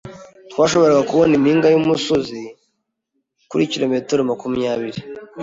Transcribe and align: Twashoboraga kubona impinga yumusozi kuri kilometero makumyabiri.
Twashoboraga 0.51 1.01
kubona 1.09 1.31
impinga 1.39 1.67
yumusozi 1.73 2.39
kuri 3.49 3.63
kilometero 3.71 4.19
makumyabiri. 4.29 4.99